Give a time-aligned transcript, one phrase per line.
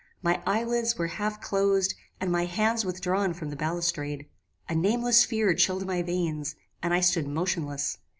[0.23, 4.25] My eye lids were half closed, and my hands withdrawn from the balustrade.
[4.67, 7.99] A nameless fear chilled my veins, and I stood motionless.